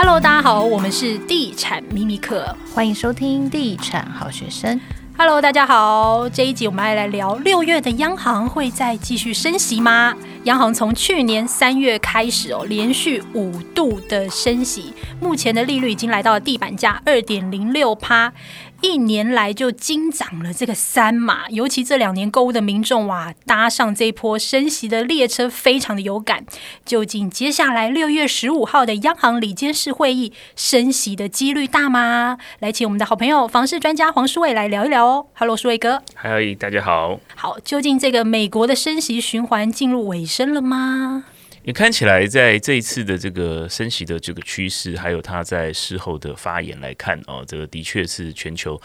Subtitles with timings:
[0.00, 4.80] Hello，大家好，我们是地产秘密课，欢迎收听地产好学生。
[5.16, 10.14] Hello，大家好，这一集我们要来聊六月的央行会再继续升息吗？
[10.44, 18.32] 央行从去年三月开始哦，连续五度的升息，目前的利率已经来到了地板价二点零六趴。
[18.80, 26.44] 一年来就惊涨了这个三码，尤其这两年购物的民众哇，搭上这波升息的列车，非常的有感。
[26.84, 32.38] 究竟接下来六月十五号的央行理监事会议升息的几率大吗？
[32.60, 35.26] 来，请我们的好朋友房市专家黄书伟来聊一聊哦。
[35.34, 36.02] Hello，书伟哥。
[36.14, 37.18] 嗨，大家好。
[37.34, 41.24] 好，究竟这个美国的升息循环进入尾声了吗？
[41.64, 48.80] 你看起来，在这一次的这个升息的这个趋势，还有他在事后的发言来看，哦，这个的确是全球。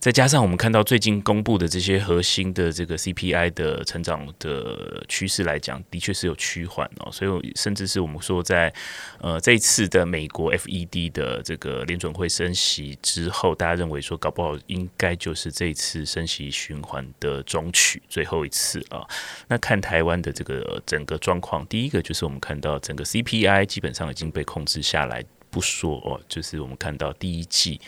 [0.00, 8.72] 再加上我们看到最近公布的这些核心的这个 CPI 的成长的趋势来讲，的确是有趋缓哦，所以甚至是我们说在
[9.20, 19.06] 呃这一次的美国 FED 的这个联准会升息之后，大家认为说搞不好应该就是这一次升息循环的终曲，最后一次啊。
[19.48, 27.78] 那看台湾的这个整个状况，第一个就是我们看到整个 CPI 基本上已经被控制下来，不说哦，就是我们看到第一季。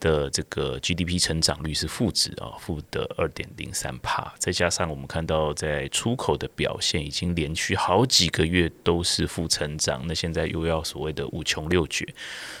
[0.00, 12.06] 的这个 GDP 成长率是负值啊，负的二点零三帕，再加上我们看到在出口的表现已经连续好几个月都是负成长，那现在又要所谓的五穷六绝，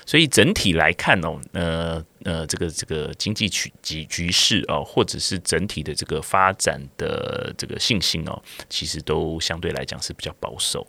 [0.06, 10.86] 所以整体来看哦，呃呃，这个这个经济局局局势啊，或者是整体的这个发展的这个信心哦，其实都相对来讲是比较保守。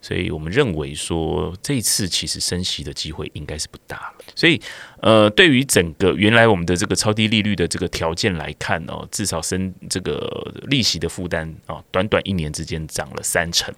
[0.00, 4.24] 所以我们认为说，这一次其实升息的机会应该是不大了。
[4.34, 4.60] 所以，
[5.02, 13.74] 呃，对于整个原来我们的这个超低利率的这个条件来看哦，至少升这个利息的负担哦，短短一年之间涨了三成。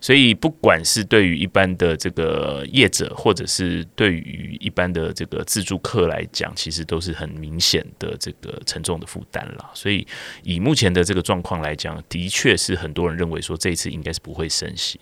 [0.00, 9.70] 所以，不管是对于一般的这个业者，或者是对于一般的这个自助客来讲，其实都是很明显的这个沉重的负担了。
[9.74, 10.06] 所以，
[10.42, 14.98] 以目前的这个状况来讲，的确是很多人认为说，这一次应该是不会升息。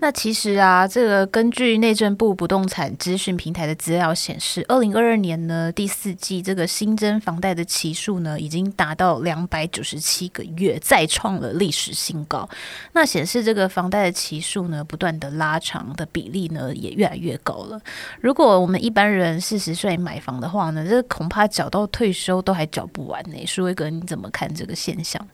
[0.00, 12.48] 那其实啊，这个根据内政部不动产资讯平台的资料显示，二零二二年呢第四季这个新增房贷的期数呢，已经达到两百九十七个月，再创了历史新高。
[12.92, 17.80] 那显示这个房贷的期数呢，不断的拉长的比例呢，也越来越高了。
[18.20, 23.44] 如果我们一般人四十岁买房的话呢，这恐怕缴到退休都还缴不完呢。
[23.44, 25.26] 书伟哥，你怎么看这个现象？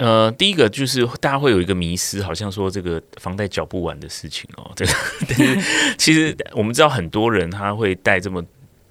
[0.00, 4.92] 呃，第一个就是大家会有一个迷失，好像说这个房贷缴不完的事情哦， 这个
[5.28, 8.42] 但是其实我们知道很多人他会贷这么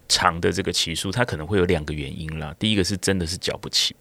[0.08, 2.56] 长的这个期数，他可能会有两个原因啦。
[2.60, 3.96] 第一个是真的是缴不起，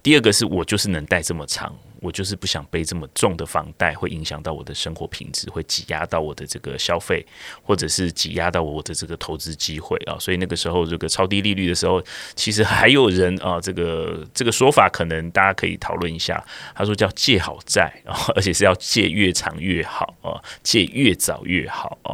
[0.00, 1.76] 第二个是我就是能贷这么长。
[2.04, 7.24] 我就是不想背这么重的房贷，会影响到我的生活品质，会挤压到我的这个消费，
[7.62, 10.14] 或者是挤压到我的这个投资机会啊。
[10.20, 12.04] 所以那个时候，这个超低利率的时候，
[12.34, 16.44] 其实还有人啊，这个这个说法可能大家可以讨论一下。
[16.74, 22.12] 他说叫借好债啊， 而且是要借越长越好啊，借越早越好啊。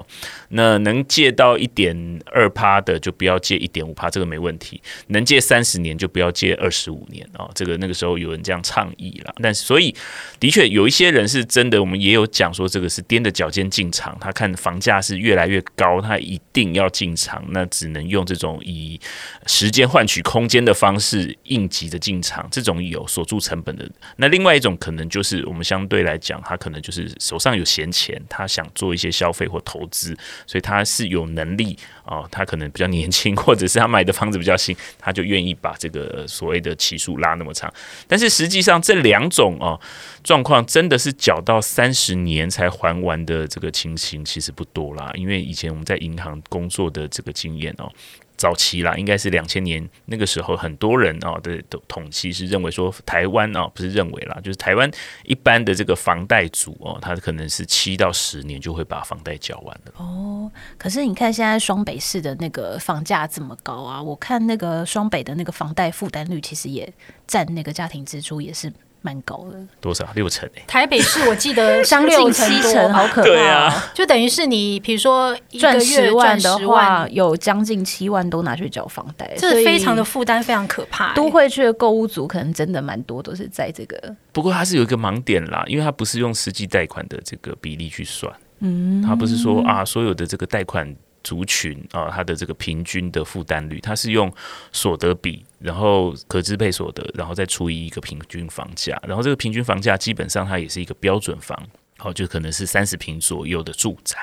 [0.50, 4.80] 那能借到一点二趴的，就不要借一点五趴，这个没问题。
[5.08, 7.50] 能借三十年，就不要借二十五年啊。
[7.56, 9.79] 这个那个时候有人这样倡议了，但是所以。
[9.80, 9.96] 所以，
[10.38, 14.14] 的确有一些人是真的，我们也有讲说，这个是踮着脚尖进场。
[14.20, 19.00] 他看房价是越来越高，他一定要进场，那只能用这种以
[19.46, 22.46] 时间换取空间的方式应急的进场。
[22.50, 23.90] 这种有锁住成本的。
[24.16, 30.14] 那另外一种可能就是，我们相对来讲，他可能就是手上有闲钱，他想做一些消费或投资，
[30.46, 31.78] 所以他是有能力
[32.10, 37.72] 哦，他可能比较年轻， 或者是他买的房子比较新，他就愿意把这个所谓的期数拉那么长。
[38.06, 39.81] 但是实际上这两种哦。
[40.22, 45.10] 状况真的是缴到三十年才还完的这个情形，其实不多啦。
[45.15, 47.91] 因为以前我们在银行工作的这个经验哦，
[48.40, 54.90] 早期啦，应该是两千年那个时候，很多人哦的统计是认为说，台湾哦不是认为啦，就是台湾
[55.24, 59.92] 一般的这个房贷族哦，他可能是七到十年就会把房贷缴完了。
[59.98, 66.90] 哦，可是你看现在双北市的那个房价这么高啊，我看那个双北的那个房贷负担率，其实也
[67.26, 68.72] 占那个家庭支出也是。
[69.02, 73.23] 蛮高的，多少六成、欸、台北市我记得 将近七成，好可怕。
[73.23, 81.14] 对啊，就等于是你，比如说赚十万的话，有将近七万都拿去缴房贷，这非常的负担，非常可怕、欸。
[81.14, 84.14] 都会区的购物族可能真的蛮多，都是在这个。
[84.32, 90.94] 不过它是有一个盲点啦，因为它不是用实际贷款的这个比例去算，嗯，它不是说啊所有的这个贷款。
[91.22, 94.32] 族群啊，它的这个平均的负担率，它是用
[94.72, 101.58] 所得比，然后可支配所得，然后再除以一个平均房价，然后这个平均房价基本上它也是一个标准房，
[101.99, 104.17] 好，就可能是三十平左右的住宅。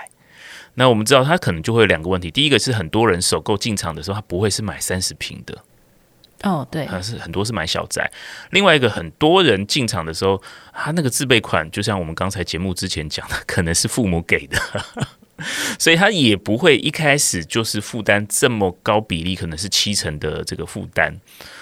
[0.76, 2.30] 那我们知道，它可能就会有两个问题。
[2.30, 5.58] 第一个是很多人首购进场的时候，他不会是买三十平的。
[6.44, 8.12] 哦，对，他是很多是买小宅。
[8.52, 10.40] 另外一个，很多人进场的时候，
[10.72, 14.56] 他那个自备款，就像我们刚才节目之前讲的，可能是父母给的，
[15.78, 21.16] 所以他也不会一开始就是负担这么高比例，可能是七成的这个负担。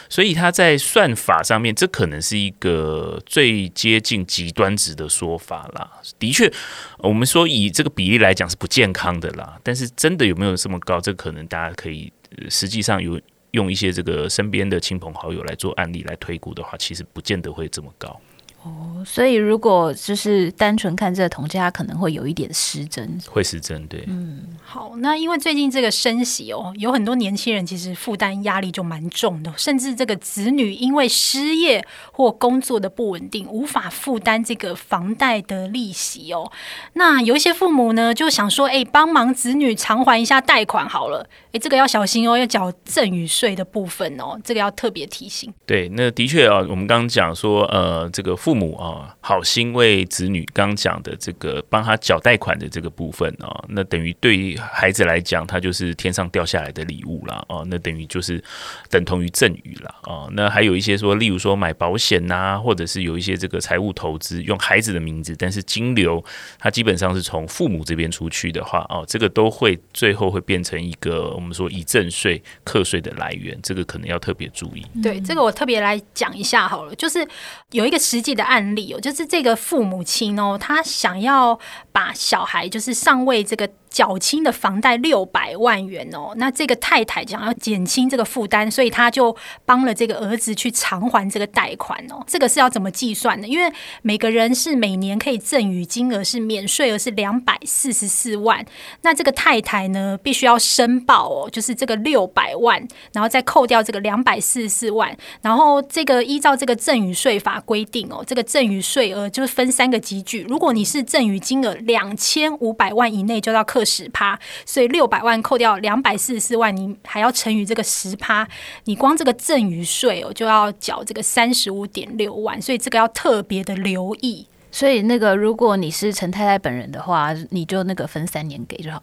[0.08, 5.92] 所以他在算法上面，这可能是一个最接近极端值的说法啦。
[6.20, 6.52] 的确，
[7.00, 9.60] 我们说以这个比例来讲是不健康的啦。
[9.64, 11.02] 但是真的有没有这么高？
[11.02, 12.14] 这可能大家可以
[12.50, 13.20] 实际上有
[13.52, 18.22] 用一些这个身边的亲朋好友来做案例来推估的话，其实不见得会这么高。
[18.66, 24.04] 哦，所以如果就是单纯看这个统计，它可能会有一点失真，会失真，对。
[24.08, 36.52] 嗯，好，那因为最近这个升息哦，有很多年轻人其实负担压力就蛮重的，甚至这个子女因为失业或工作的不稳定，无法负担这个房贷的利息哦。
[36.94, 41.24] 那有一些父母呢，就想说，哎，帮忙子女偿还一下贷款好了。
[41.52, 45.54] 哎，这个要小心哦，要缴赠与税的部分哦，这个要特别提醒。
[45.68, 58.42] 对，那的确啊，我们刚刚讲说，呃，这个父母啊，好心为子女，刚讲的这个帮他缴贷款的这个部分啊，那等于对于孩子来讲，他就是天上掉下来的礼物了啊，那等于就是
[58.90, 60.28] 等同于赠与了啊。
[60.32, 66.24] 那还有一些说，例如说买保险呐，或者是有一些这个财务投资，用孩子的名字，但是金流
[66.58, 74.86] 它基本上是从父母这边出去的话，哦，这个都会最后会变成一个我们说以赠税课税的来源，这个可能要特别注意。
[75.04, 77.28] 对，这个我特别来讲一下好了，就是
[77.72, 78.94] 有一个实际的案例。
[78.94, 81.60] 哦，就是这个父母亲哦，他想要
[81.92, 83.70] 把小孩就是上位这个。
[83.96, 89.34] 缴清的房贷六百万元哦，那这个太太想要减轻这个负担，所以他就
[89.64, 92.22] 帮了这个儿子去偿还这个贷款哦。
[92.28, 93.48] 这个是要怎么计算的？
[93.48, 93.72] 因为
[94.02, 98.66] 每个人是每年可以赠与金额是免税额是两百四十四万，
[99.04, 113.85] 那这个太太呢必须要申报哦，就是这个六百万，然后再扣掉这个两百四十四万，然后这个依照这个赠与税法规定哦，这个赠与税额就是分三个级距，如果你是赠与金额两千五百万以内，就要课。
[113.86, 118.48] 十趴，所以六百万扣掉两百四十四万，你还要乘以这个十趴，
[118.86, 124.48] 你光这个赠与税哦，就要缴这个三十五点六万，所以这个要特别的留意。
[124.76, 129.02] 所以那个，如果你是陈太太本人的话，你就那个分三年给就好。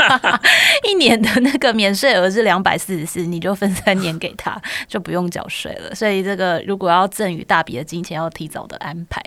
[0.88, 4.58] 一年的那个免税额是两百四十四，你就分三年给他，
[4.88, 5.94] 就不用缴税了。
[5.94, 9.22] 所以这个如果要赠与大笔的金钱，要提早的安排。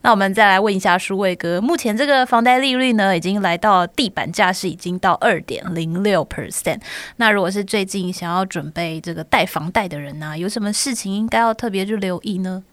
[0.00, 6.80] 那我们再来问一下书卫哥，目前这个房贷利率呢，已经来到地板价是已经到二点零六 percent。
[7.18, 12.64] 那如果是最近想要准备这个贷房贷的人呢、有什么事情应该要特别去留意呢？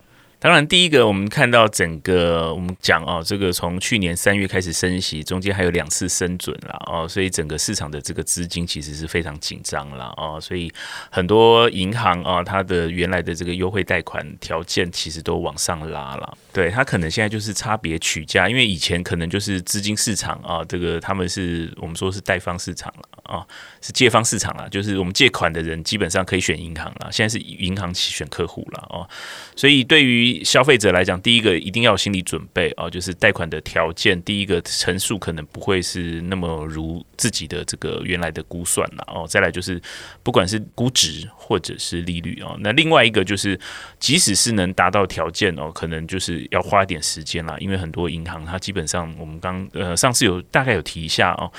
[0.41, 10.71] 当然，第一个我们看到整个我们讲哦，这个从去年三月开始升息，中间还有两次升准了哦，所以整个市场的这个资金其实是非常紧张了哦，所以
[11.09, 16.37] 很多银行啊，它的原来的这个优惠贷款条件其实都往上拉了。
[16.53, 23.45] 对，它可能现在就是差别取价，因为以前可能就是资金市场啊，这个他们是我们说是贷方市场了啊，
[23.79, 29.07] 是借方市场了，就是我们借款的人基本上可以选银行了，现在是银行选客户了哦，
[29.55, 39.27] 所以对于消费者来讲，第一个一定要有心理准备啊，就是贷款的条件，第一个成数可能不会是那么如自己的这个原来的估算了哦。
[39.27, 39.79] 再来就是，
[40.23, 43.59] 不管是估值或者是利率哦，那另外一个就是，
[43.99, 51.51] 即使是能达到条件哦，可能就是要花一点时间啦，因为很多银行它基本上我们刚呃上次有大概有提一下哦。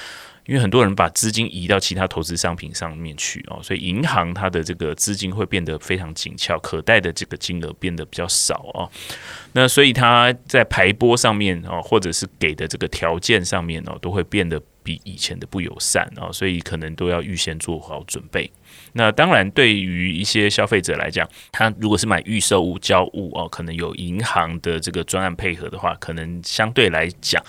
[0.47, 8.90] 因为很多人把资金移到其他投资商品上面去哦，所以银行它的这个资金会变得非常紧俏，可贷的这个金额变得比较少哦。
[9.52, 18.50] 那所以它在排拨上面哦，或者是给的这个条件上面哦，都会变得比以前的不友善哦，所以可能都要预先做好准备。
[18.93, 27.43] 那当然，对于一些消费者来讲，他如果是买预售物交物哦，可能有银行的这个专案配合的话，可能相对来讲。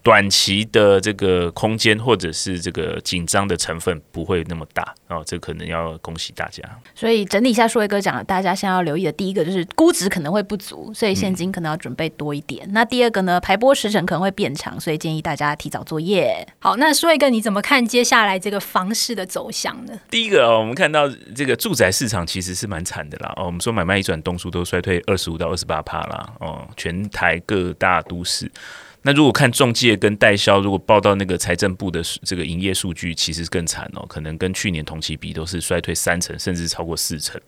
[0.00, 6.62] 短期的这个空间或者是这个紧张的成分不会那么大哦，这可能要恭喜大家。
[6.94, 12.66] 所以整理一下，说一哥讲了，大家现在要留意的第一个就是估值可能会不足，所以现金可能要准备多一点。
[12.68, 16.46] 嗯、那第二个呢，排波时程可能会变长，所以建议大家提早作业。
[16.60, 19.92] 好，那书卫哥你怎么看接下来这个房市的走向呢？
[20.08, 23.32] 第一个、哦，我我们看到这个住宅市场其实是蛮惨的啦。
[23.36, 26.30] 哦，我们说买卖一转动数都衰退二十五到二十八趴啦。
[26.40, 28.52] 哦，全台各大都市。
[29.00, 37.40] 那如果看中介跟代销，如果报到那个财政部的这个营业数据，其实更惨哦，可能跟去年同期比都是衰退三成，甚至超过四成。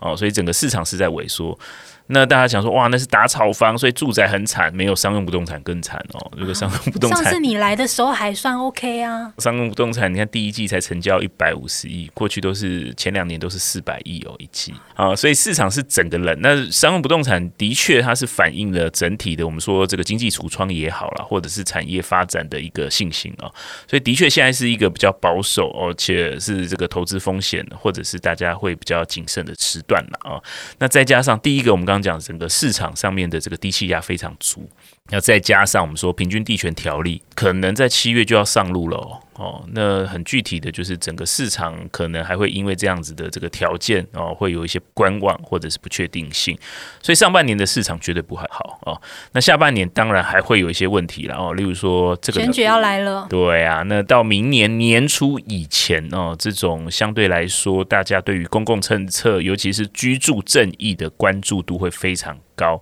[0.00, 1.58] 哦，所以整个市场是在萎缩。
[2.06, 6.30] 那大家想说，哇，那是打炒房，所以住宅很惨，没有商用不动产更惨哦。
[6.36, 9.32] 如果商用不动产，上次你来的时候还算 OK 啊。
[9.38, 16.38] 商用不动产，你看第一季才成交一百五十亿，过去都是前两年都是四百亿哦一季啊，所以市场是整个冷。
[16.42, 23.50] 那商用不动产的确它是反映了整体的，我们说这个经济橱窗也好了，或者是产业发展的一个信心哦。
[23.88, 30.40] 所以的确现在是一个比较保守，而且是这个投资风险或者是大家会比较谨慎的时段了啊。
[30.78, 34.70] 那再加上第一个，我们刚刚讲整个市场上面的这个低气压非常足，
[35.10, 46.56] 要再加上我们说平均地权条例可能在七月就要上路了哦，哦，那很具体的就是整个市场可能还会因为这样子的这个条件哦，会有一些观望或者是不确定性，
[47.02, 48.98] 所以上半年的市场绝对不还好哦。
[49.32, 62.80] 那下半年当然还会有一些问题了哦，例如说这个选举要来了，对啊，那到明年年初以前哦，这种相对来说大家对于公共政策，尤其是居住正义的关注度会非常高。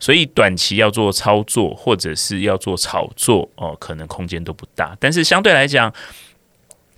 [0.00, 4.96] 所以短期要做操作，或者是要做炒作，哦，可能空间都不大。
[5.00, 5.92] 但是相对来讲，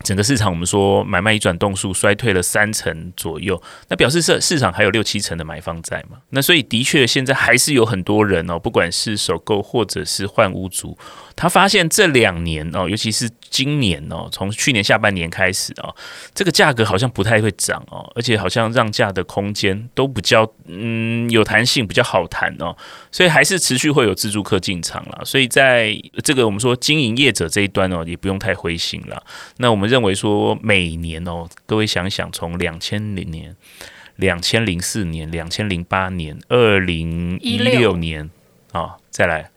[0.03, 6.19] 整个市场我们说买卖一转动数衰退了三成左右，那表示市市场还有六七成的买方在嘛？
[6.31, 10.97] 那所以的确现在还是有很多人哦，不管是首购或者是换屋主。
[11.41, 15.97] 他发现这两年哦，尤其是今年哦，从去年下半年开始哦，
[16.35, 22.77] 这个价格好像不太会涨哦，而且好像让价的空间都比较嗯有弹性，比较好谈哦，
[23.11, 25.25] 所以还是持续会有自助客进场了。
[25.25, 29.25] 所以在这个我们说经营业者这一端哦，也不用太灰心了。
[29.57, 33.57] 那我们认为说每年哦，各位想想从两千零年、
[34.17, 38.29] 两千零四年、两千零八年、二零一六年
[38.73, 39.49] 啊，再来。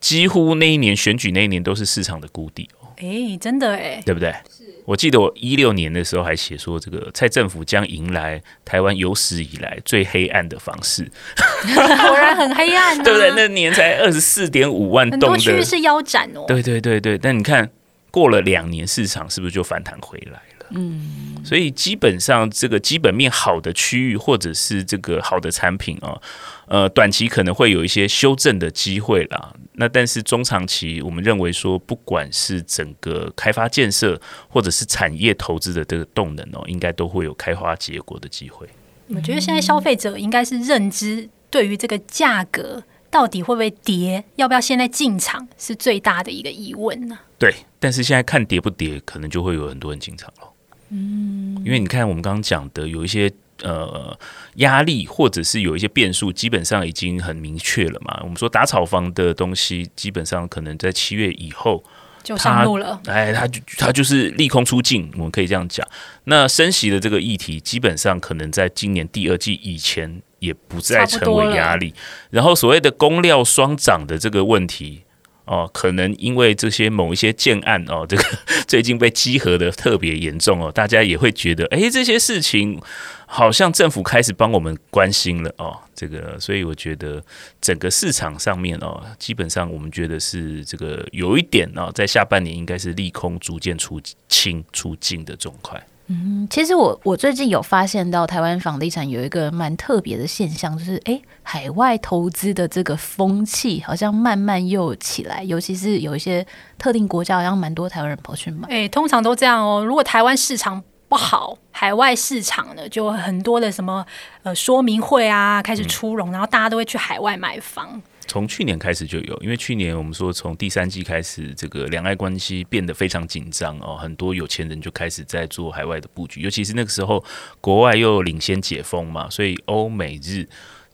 [0.00, 4.30] 几乎那一年选举那一年都是市场的谷底哦，哎，真的哎，对不对？
[4.48, 11.02] 是我记得我一六年的时候还写说，这个蔡政府将迎来台湾有史以来最黑暗的房市，
[11.74, 13.30] 果然很黑暗，对不对？
[13.36, 16.44] 那年才二十四点五万栋，很多区域是腰斩哦。
[16.48, 17.68] 对对对对，但你看
[18.10, 20.57] 过了两年，市场是不是就反弹回来了？
[20.70, 26.20] 嗯，所以基本上这个基本面好的区域，或者是这个好的产品啊，
[26.66, 29.54] 呃，短期可能会有一些修正的机会啦。
[29.74, 38.68] 那但是中长期，我们认为说，不管是整个开发建设，或者是产业投资的这个动能哦，应该都会有开花结果的机会。
[39.08, 47.18] 我觉得现在消费者应该是认知，对于这个价格到底会不会跌，要不要现在进场，是最大的一个疑问呢？
[47.38, 50.48] 对，但是现在看跌不跌，可能就会有很多人进场了。
[50.90, 53.30] 嗯，因为你看，我们刚刚讲的有一些
[53.62, 54.18] 呃
[54.56, 58.20] 压力，或者是有一些变数，基本上已经很明确了嘛。
[58.22, 61.84] 我们说打草房的东西，基本上可能在七月以后
[62.22, 63.00] 就上路了。
[63.06, 65.86] 哎，它就它就是利空出尽，我们可以这样讲。
[66.24, 71.92] 那升息的这个议题，基本上可能在今年第二季以前也不再成为压力。
[72.30, 75.04] 然后所谓的工料双涨的这个问题。
[75.48, 78.22] 哦，可能因为这些某一些建案哦，这个
[78.66, 82.78] 最近被稽核的特别严重哦，大家也会觉得，哎，这些事情
[83.26, 87.24] 好像政府开始帮我们关心了哦，这个，所以我觉得
[87.62, 95.82] 整个市场上面哦，基本上我们觉得是这个有一点哦，在下半年应该是利空逐渐出清出尽的状态。
[96.10, 106.46] 嗯，其实我我最近有发现到台湾房地产有一个蛮特别的现象，就是哎、欸，海外投资的这个风气好像慢慢又起来，尤其是有一些
[106.78, 108.66] 特定国家，好像蛮多台湾人跑去买。
[108.68, 109.84] 哎、欸，通常都这样哦。
[109.84, 114.04] 如果台湾市场不好，海外市场呢就很多的什么
[114.42, 118.00] 呃说明会啊开始出笼，嗯、然后大家都会去海外买房。
[118.28, 127.24] 从去年开始就有，因为去年我们说从第三季开始，这个两岸关系变得非常紧张哦，很多有钱人就开始在做海外的布局，尤其是那个时候
[127.60, 130.46] 国外又领先解封嘛，所以欧美日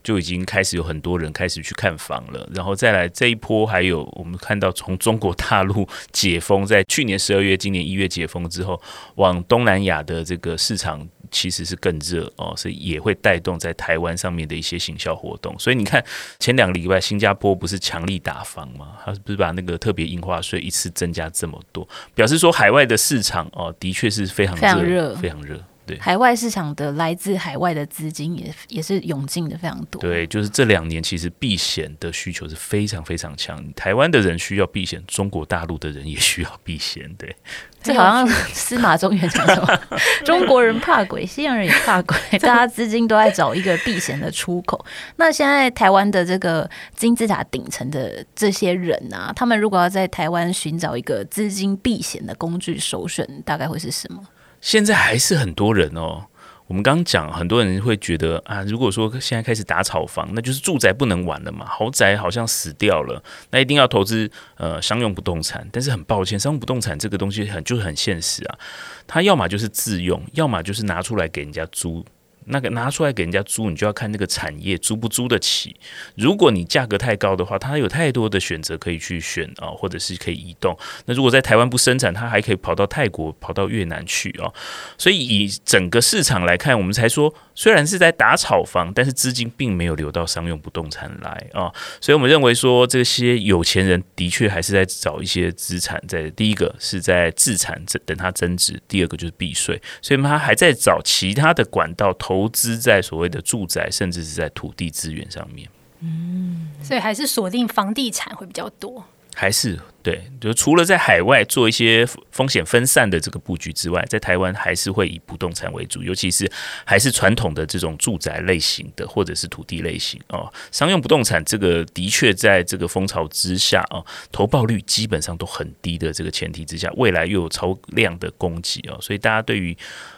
[0.02, 8.80] 就已经开始有很多人开始去看房了，然后再来这一波，还有我们看到从中国大陆解封，在去年十二月、今年一月解封之后，
[9.16, 11.06] 往东南亚的这个市场。
[11.34, 15.52] 其实是更热哦，所以也会带动在台湾上面的一些行销活动。
[15.58, 16.02] 所以你看
[16.38, 18.92] 前两个礼拜新加坡不是强力打房吗？
[19.04, 25.60] 他不是把那个特别印花税一次增加这么多，表示说海外的市场哦，的确是非常热，非常热。
[25.86, 30.00] 对，海外市场的来自海外的资金也也是涌进的非常多。
[30.00, 33.62] 对，就是这两年其实避险的需求是非常非常强。
[33.74, 37.12] 台湾的人需要避险，中国大陆的人也需要避险。
[37.18, 37.36] 对，
[37.82, 39.80] 这好像司马中原讲什么，
[40.24, 44.82] 中国人怕鬼，西洋人也怕鬼， 大家资金都在找一个避险的出口。
[45.16, 54.22] 那现在台湾的这个金字塔顶层的这些人啊，他们如果要在台湾寻找一个资金避险的工具，首选大概会是什么？
[54.64, 56.24] 现在还是很多人哦，
[56.66, 65.68] 我们刚刚讲，很多人会觉得啊，如果说现在开始打炒房，那就是住宅不能玩了嘛，豪宅好像死掉了，那一定要投资呃商用不动产。
[65.70, 68.58] 但是很抱歉，商用不动产这个东西很就是很现实啊，
[69.06, 72.02] 它要么就是自用，要么就是拿出来给人家租。
[72.46, 75.74] 那个拿出来给人家租，你就要看那个产业租不租得起。
[76.16, 80.76] 如果你价格太高的话，它有太多的选择可以去选啊，或者是可以移动。
[81.06, 84.52] 那如果在台湾不生产，它还可以跑到泰国、跑到越南去哦。
[84.98, 87.34] 所以以整个市场来看，我们才说。
[87.56, 105.68] 虽然是在打炒房，但是资金并没有流到商用不动产来啊，所以我们认为说，这些有钱人的确还是在找一些资产，在第一个是在自产等它增值，第二个就是避税，所以他还在找其他的管道投资在所谓的住宅，甚至是在土地资源上面。
[106.00, 109.02] 嗯，所以还是锁定房地产会比较多。
[109.34, 116.46] 还是对，就除了在海外做一些风险分散的这个布局之外，在台湾还是会以不动产为主，尤其是
[116.84, 120.52] 还是传统的这种住宅类型的，或者是土地类型哦。
[120.70, 129.74] 商用不动产这个的确在这个风潮之下啊，投报率基本上都很低的这个前提之下，未来又有超量的供给哦，所以大家对于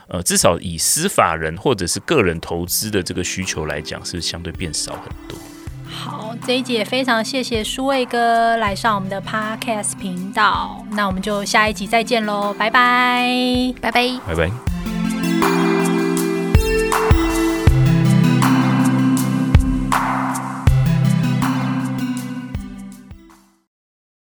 [0.09, 5.39] 呃至少以私法人或者是个人投资的这个需求来讲，是相对变少很多。
[5.97, 13.27] 好，这一集也非常谢谢舒卫哥来上我们的 Podcast 频道，那我们就下一集再见喽，拜拜，
[13.81, 14.96] 拜拜，拜拜。